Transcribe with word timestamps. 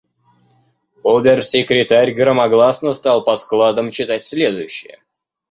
Обер-секретарь 1.03 2.11
громогласно 2.15 2.91
стал 2.93 3.23
по 3.23 3.35
складам 3.35 3.91
читать 3.91 4.25
следующее: 4.25 4.97